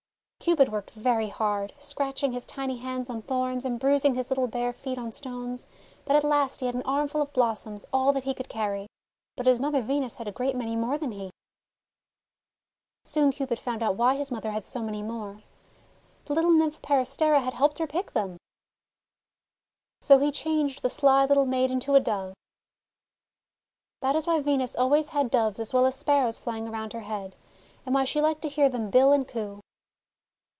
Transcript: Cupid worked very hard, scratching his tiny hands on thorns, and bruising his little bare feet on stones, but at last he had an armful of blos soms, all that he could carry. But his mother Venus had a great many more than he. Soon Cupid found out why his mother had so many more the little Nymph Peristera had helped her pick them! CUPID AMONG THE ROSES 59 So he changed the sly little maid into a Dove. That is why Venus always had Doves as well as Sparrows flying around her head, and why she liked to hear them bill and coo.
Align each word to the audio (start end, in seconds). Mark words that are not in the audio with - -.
Cupid 0.43 0.69
worked 0.69 0.89
very 0.89 1.29
hard, 1.29 1.71
scratching 1.77 2.31
his 2.31 2.47
tiny 2.47 2.77
hands 2.77 3.11
on 3.11 3.21
thorns, 3.21 3.63
and 3.63 3.79
bruising 3.79 4.15
his 4.15 4.31
little 4.31 4.47
bare 4.47 4.73
feet 4.73 4.97
on 4.97 5.11
stones, 5.11 5.67
but 6.03 6.15
at 6.15 6.23
last 6.23 6.61
he 6.61 6.65
had 6.65 6.73
an 6.73 6.81
armful 6.81 7.21
of 7.21 7.31
blos 7.31 7.63
soms, 7.63 7.85
all 7.93 8.11
that 8.11 8.23
he 8.23 8.33
could 8.33 8.49
carry. 8.49 8.87
But 9.37 9.45
his 9.45 9.59
mother 9.59 9.83
Venus 9.83 10.15
had 10.15 10.27
a 10.27 10.31
great 10.31 10.55
many 10.55 10.75
more 10.75 10.97
than 10.97 11.11
he. 11.11 11.29
Soon 13.05 13.31
Cupid 13.31 13.59
found 13.59 13.83
out 13.83 13.97
why 13.97 14.15
his 14.15 14.31
mother 14.31 14.49
had 14.49 14.65
so 14.65 14.81
many 14.81 15.03
more 15.03 15.43
the 16.25 16.33
little 16.33 16.51
Nymph 16.51 16.81
Peristera 16.81 17.41
had 17.41 17.53
helped 17.53 17.77
her 17.77 17.85
pick 17.85 18.13
them! 18.13 18.37
CUPID 20.01 20.09
AMONG 20.09 20.19
THE 20.21 20.25
ROSES 20.25 20.33
59 20.33 20.33
So 20.33 20.47
he 20.47 20.55
changed 20.63 20.81
the 20.81 20.89
sly 20.89 21.25
little 21.25 21.45
maid 21.45 21.69
into 21.69 21.93
a 21.93 21.99
Dove. 21.99 22.33
That 24.01 24.15
is 24.15 24.25
why 24.25 24.39
Venus 24.39 24.75
always 24.75 25.09
had 25.09 25.29
Doves 25.29 25.59
as 25.59 25.71
well 25.71 25.85
as 25.85 25.93
Sparrows 25.93 26.39
flying 26.39 26.67
around 26.67 26.93
her 26.93 27.01
head, 27.01 27.35
and 27.85 27.93
why 27.93 28.05
she 28.05 28.19
liked 28.19 28.41
to 28.41 28.49
hear 28.49 28.69
them 28.69 28.89
bill 28.89 29.13
and 29.13 29.27
coo. 29.27 29.59